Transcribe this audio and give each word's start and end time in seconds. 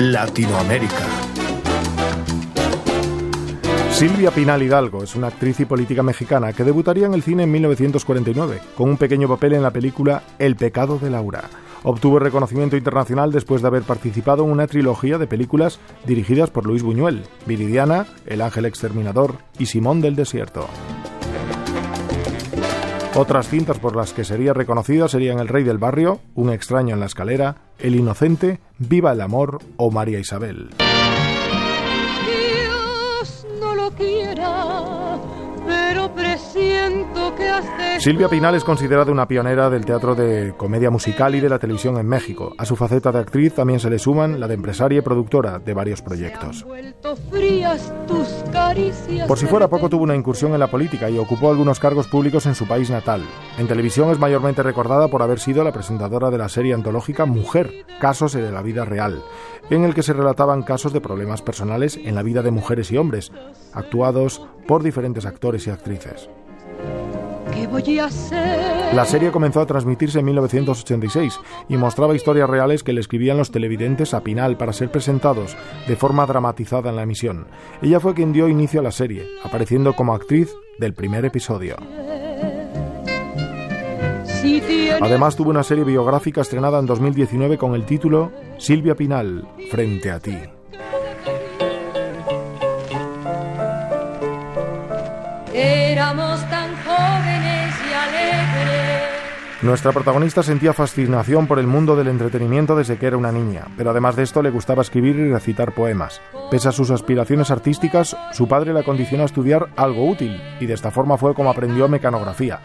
Latinoamérica. 0.00 1.04
Silvia 3.90 4.30
Pinal 4.30 4.62
Hidalgo 4.62 5.02
es 5.02 5.14
una 5.14 5.26
actriz 5.26 5.60
y 5.60 5.66
política 5.66 6.02
mexicana 6.02 6.54
que 6.54 6.64
debutaría 6.64 7.04
en 7.04 7.12
el 7.12 7.22
cine 7.22 7.42
en 7.42 7.52
1949 7.52 8.62
con 8.74 8.88
un 8.88 8.96
pequeño 8.96 9.28
papel 9.28 9.52
en 9.52 9.62
la 9.62 9.72
película 9.72 10.22
El 10.38 10.56
pecado 10.56 10.98
de 10.98 11.10
Laura. 11.10 11.50
Obtuvo 11.82 12.18
reconocimiento 12.18 12.78
internacional 12.78 13.30
después 13.30 13.60
de 13.60 13.68
haber 13.68 13.82
participado 13.82 14.42
en 14.44 14.50
una 14.52 14.66
trilogía 14.66 15.18
de 15.18 15.26
películas 15.26 15.78
dirigidas 16.06 16.48
por 16.48 16.64
Luis 16.64 16.82
Buñuel, 16.82 17.24
Viridiana, 17.44 18.06
El 18.24 18.40
ángel 18.40 18.64
exterminador 18.64 19.36
y 19.58 19.66
Simón 19.66 20.00
del 20.00 20.16
desierto. 20.16 20.66
Otras 23.16 23.48
cintas 23.48 23.78
por 23.78 23.96
las 23.96 24.12
que 24.12 24.24
sería 24.24 24.52
reconocida 24.52 25.08
serían 25.08 25.40
El 25.40 25.48
Rey 25.48 25.64
del 25.64 25.78
Barrio, 25.78 26.20
Un 26.34 26.50
extraño 26.50 26.94
en 26.94 27.00
la 27.00 27.06
escalera, 27.06 27.56
El 27.78 27.96
Inocente, 27.96 28.60
Viva 28.78 29.12
el 29.12 29.20
Amor 29.20 29.58
o 29.76 29.90
María 29.90 30.20
Isabel. 30.20 30.70
Silvia 37.98 38.28
Pinal 38.28 38.54
es 38.54 38.64
considerada 38.64 39.12
una 39.12 39.28
pionera 39.28 39.68
del 39.68 39.84
teatro 39.84 40.14
de 40.14 40.54
comedia 40.56 40.90
musical 40.90 41.34
y 41.34 41.40
de 41.40 41.50
la 41.50 41.58
televisión 41.58 41.98
en 41.98 42.06
México. 42.06 42.54
A 42.56 42.64
su 42.64 42.74
faceta 42.74 43.12
de 43.12 43.18
actriz 43.18 43.54
también 43.54 43.78
se 43.78 43.90
le 43.90 43.98
suman 43.98 44.40
la 44.40 44.48
de 44.48 44.54
empresaria 44.54 44.98
y 44.98 45.02
productora 45.02 45.58
de 45.58 45.74
varios 45.74 46.00
proyectos. 46.00 46.64
Por 49.28 49.38
si 49.38 49.46
fuera 49.46 49.68
poco, 49.68 49.90
tuvo 49.90 50.04
una 50.04 50.16
incursión 50.16 50.54
en 50.54 50.60
la 50.60 50.70
política 50.70 51.10
y 51.10 51.18
ocupó 51.18 51.50
algunos 51.50 51.78
cargos 51.78 52.06
públicos 52.06 52.46
en 52.46 52.54
su 52.54 52.66
país 52.66 52.88
natal. 52.88 53.22
En 53.58 53.68
televisión 53.68 54.10
es 54.10 54.18
mayormente 54.18 54.62
recordada 54.62 55.08
por 55.08 55.22
haber 55.22 55.38
sido 55.38 55.62
la 55.62 55.72
presentadora 55.72 56.30
de 56.30 56.38
la 56.38 56.48
serie 56.48 56.72
antológica 56.72 57.26
Mujer, 57.26 57.84
casos 58.00 58.32
de 58.32 58.50
la 58.50 58.62
vida 58.62 58.86
real, 58.86 59.22
en 59.68 59.84
el 59.84 59.94
que 59.94 60.02
se 60.02 60.14
relataban 60.14 60.62
casos 60.62 60.92
de 60.92 61.00
problemas 61.00 61.42
personales 61.42 61.98
en 62.02 62.14
la 62.14 62.22
vida 62.22 62.42
de 62.42 62.50
mujeres 62.50 62.90
y 62.92 62.96
hombres, 62.96 63.30
actuados 63.72 64.42
por 64.66 64.82
diferentes 64.82 65.26
actores 65.26 65.66
y 65.66 65.70
actrices. 65.70 66.30
La 68.92 69.04
serie 69.04 69.30
comenzó 69.30 69.60
a 69.60 69.66
transmitirse 69.66 70.18
en 70.18 70.24
1986 70.24 71.38
y 71.68 71.76
mostraba 71.76 72.14
historias 72.14 72.50
reales 72.50 72.82
que 72.82 72.92
le 72.92 73.00
escribían 73.00 73.36
los 73.36 73.50
televidentes 73.50 74.14
a 74.14 74.22
Pinal 74.22 74.56
para 74.56 74.72
ser 74.72 74.90
presentados 74.90 75.56
de 75.86 75.96
forma 75.96 76.26
dramatizada 76.26 76.90
en 76.90 76.96
la 76.96 77.02
emisión. 77.02 77.46
Ella 77.82 78.00
fue 78.00 78.14
quien 78.14 78.32
dio 78.32 78.48
inicio 78.48 78.80
a 78.80 78.82
la 78.82 78.92
serie, 78.92 79.26
apareciendo 79.44 79.94
como 79.94 80.14
actriz 80.14 80.54
del 80.78 80.94
primer 80.94 81.24
episodio. 81.24 81.76
Además 85.00 85.36
tuvo 85.36 85.50
una 85.50 85.62
serie 85.62 85.84
biográfica 85.84 86.40
estrenada 86.40 86.78
en 86.78 86.86
2019 86.86 87.58
con 87.58 87.74
el 87.74 87.84
título 87.84 88.32
Silvia 88.58 88.94
Pinal, 88.94 89.48
frente 89.70 90.10
a 90.10 90.18
ti. 90.18 90.36
Éramos 95.54 96.40
Nuestra 99.62 99.92
protagonista 99.92 100.42
sentía 100.42 100.72
fascinación 100.72 101.46
por 101.46 101.58
el 101.58 101.66
mundo 101.66 101.94
del 101.94 102.08
entretenimiento 102.08 102.74
desde 102.74 102.96
que 102.96 103.06
era 103.06 103.18
una 103.18 103.30
niña, 103.30 103.66
pero 103.76 103.90
además 103.90 104.16
de 104.16 104.22
esto 104.22 104.40
le 104.40 104.48
gustaba 104.48 104.80
escribir 104.80 105.16
y 105.16 105.30
recitar 105.30 105.74
poemas. 105.74 106.22
Pese 106.50 106.70
a 106.70 106.72
sus 106.72 106.90
aspiraciones 106.90 107.50
artísticas, 107.50 108.16
su 108.32 108.48
padre 108.48 108.72
la 108.72 108.84
condicionó 108.84 109.24
a 109.24 109.26
estudiar 109.26 109.68
algo 109.76 110.08
útil, 110.08 110.40
y 110.60 110.64
de 110.64 110.72
esta 110.72 110.90
forma 110.90 111.18
fue 111.18 111.34
como 111.34 111.50
aprendió 111.50 111.88
mecanografía, 111.88 112.60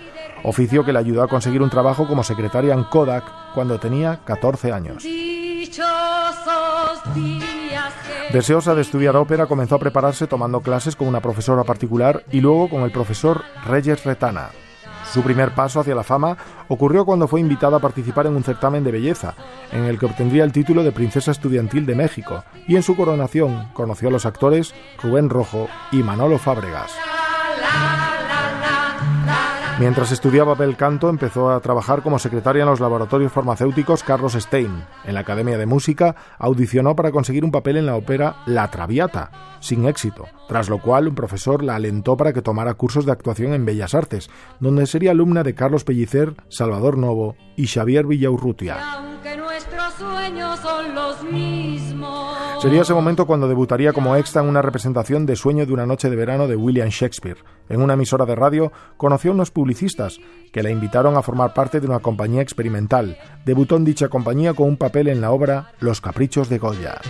oficio 0.46 0.86
que 0.86 0.94
le 0.94 1.00
ayudó 1.00 1.22
a 1.24 1.28
conseguir 1.28 1.62
un 1.62 1.70
trabajo 1.70 2.08
como 2.08 2.24
secretaria 2.24 2.74
en 2.74 2.86
Kodak 2.86 3.26
cuando 3.54 3.78
tenía 3.78 4.22
14 4.24 4.72
años. 4.72 5.06
Deseosa 8.32 8.74
de 8.74 8.82
estudiar 8.82 9.18
ópera, 9.18 9.48
comenzó 9.48 9.76
a 9.76 9.80
prepararse 9.80 10.28
tomando 10.28 10.62
clases 10.62 10.96
con 10.96 11.10
una 11.10 11.20
profesora 11.20 11.66
particular 11.66 12.24
y 12.32 12.40
luego 12.40 12.70
con 12.70 12.84
el 12.84 12.92
profesor 12.92 13.42
Reyes 13.66 14.06
Retana. 14.06 14.52
Su 15.16 15.22
primer 15.22 15.52
paso 15.52 15.80
hacia 15.80 15.96
la 15.96 16.04
fama 16.04 16.36
ocurrió 16.68 17.06
cuando 17.06 17.30
fue 17.30 17.40
invitada 17.40 17.78
a 17.78 17.80
participar 17.80 18.28
en 18.28 18.36
un 18.36 18.44
certamen 18.44 18.84
de 18.84 18.92
belleza, 18.92 19.34
en 19.72 19.86
el 19.86 19.98
que 19.98 20.08
obtendría 20.08 20.44
el 20.44 20.52
título 20.52 20.84
de 20.84 20.92
Princesa 20.92 21.32
Estudiantil 21.32 21.86
de 21.86 21.96
México, 21.96 22.44
y 22.68 22.76
en 22.76 22.84
su 22.84 22.98
coronación 22.98 23.70
conoció 23.72 24.10
a 24.10 24.12
los 24.12 24.26
actores 24.26 24.76
Rubén 25.02 25.30
Rojo 25.30 25.70
y 25.94 26.04
Manolo 26.04 26.38
Fábregas. 26.38 26.92
Mientras 29.78 30.14
estudiaba 30.14 30.56
bel 30.56 30.78
canto, 30.78 31.10
empezó 31.10 31.50
a 31.50 31.60
trabajar 31.60 32.02
como 32.02 32.18
secretaria 32.18 32.64
en 32.64 32.70
los 32.70 32.80
laboratorios 32.80 33.34
farmacéuticos 33.34 34.04
Carlos 34.04 34.32
Stein. 34.34 34.86
En 35.04 35.16
la 35.16 35.20
Academia 35.20 35.58
de 35.58 35.66
Música 35.66 36.16
audicionó 36.40 36.96
para 36.96 37.12
conseguir 37.12 37.44
un 37.44 37.52
papel 37.52 37.76
en 37.76 37.86
la 37.86 37.98
ópera 37.98 38.38
La 38.46 38.72
Traviata, 38.72 39.58
sin 39.60 39.86
éxito, 39.86 40.28
tras 40.48 40.70
lo 40.70 40.82
cual 40.82 41.10
un 41.10 41.16
profesor 41.16 41.62
la 41.62 41.76
alentó 41.76 42.16
para 42.16 42.32
que 42.32 42.42
tomara 42.42 42.76
cursos 42.76 43.06
de 43.06 43.12
actuación 43.12 43.54
en 43.54 43.66
Bellas 43.66 43.94
Artes, 43.94 44.30
donde 44.62 44.88
sería 44.88 45.12
alumna 45.12 45.44
de 45.44 45.56
Carlos 45.56 45.84
Pellicer, 45.84 46.36
Salvador 46.48 46.98
Novo 46.98 47.36
y 47.58 47.68
Xavier 47.68 48.06
Villaurrutia. 48.06 48.78
Sería 52.62 52.82
ese 52.82 52.94
momento 52.94 53.28
cuando 53.28 53.48
debutaría 53.48 53.94
como 53.94 54.16
extra 54.16 54.42
en 54.42 54.48
una 54.48 54.62
representación 54.62 55.26
de 55.26 55.36
Sueño 55.36 55.66
de 55.66 55.74
una 55.74 55.86
noche 55.86 56.10
de 56.10 56.16
verano 56.16 56.48
de 56.48 56.56
William 56.56 56.90
Shakespeare. 56.90 57.38
En 57.70 57.82
una 57.82 57.94
emisora 57.94 58.26
de 58.26 58.36
radio 58.36 58.72
conoció 58.98 59.32
a 59.32 59.34
unos 59.34 59.52
publicistas 59.52 60.20
que 60.52 60.64
la 60.64 60.72
invitaron 60.72 61.16
a 61.16 61.22
formar 61.22 61.54
parte 61.54 61.80
de 61.80 61.88
una 61.88 62.00
compañía 62.00 62.42
experimental. 62.42 63.18
Debutó 63.46 63.76
en 63.76 63.86
dicha 63.86 64.08
compañía 64.08 64.54
con 64.54 64.68
un 64.68 64.78
papel 64.78 65.10
en 65.10 65.22
la 65.22 65.32
obra 65.32 65.74
Los 65.80 66.02
Caprichos 66.02 66.50
de 66.50 66.58
Goya. 66.58 67.02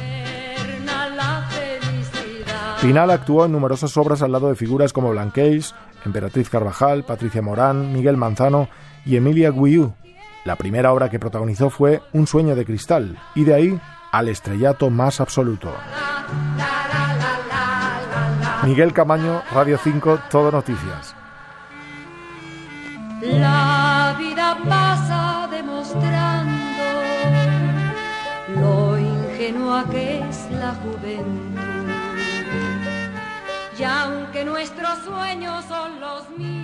Pinal 2.82 3.10
actuó 3.12 3.46
en 3.46 3.52
numerosas 3.52 3.96
obras 3.98 4.22
al 4.22 4.32
lado 4.32 4.50
de 4.50 4.56
figuras 4.56 4.94
como 4.94 5.12
Blanqueis, 5.12 5.74
Emperatriz 6.06 6.50
Carvajal, 6.50 7.04
Patricia 7.04 7.42
Morán, 7.42 7.94
Miguel 7.94 8.18
Manzano 8.18 8.68
y 9.06 9.16
Emilia 9.16 9.52
Guiú. 9.52 9.94
La 10.44 10.56
primera 10.56 10.94
obra 10.94 11.10
que 11.10 11.20
protagonizó 11.20 11.70
fue 11.72 12.02
Un 12.14 12.28
sueño 12.28 12.56
de 12.56 12.66
cristal, 12.66 13.18
y 13.34 13.46
de 13.46 13.54
ahí 13.56 13.82
al 14.12 14.30
estrellato 14.30 14.90
más 14.90 15.20
absoluto. 15.20 15.74
Miguel 18.64 18.94
Camaño, 18.94 19.44
Radio 19.52 19.78
5, 19.78 20.20
Todo 20.30 20.52
Noticias. 20.52 21.16
La 23.22 24.16
vida 24.18 24.58
pasa 24.68 25.48
demostrando 25.52 26.84
lo 28.60 28.98
ingenua 28.98 29.86
que 29.90 30.20
es 30.28 30.50
la 30.52 30.74
juventud. 30.76 31.60
Y 33.78 33.84
aunque 33.84 34.46
nuestros 34.46 35.00
sueños 35.00 35.66
son 35.66 36.00
los 36.00 36.30
mismos, 36.32 36.55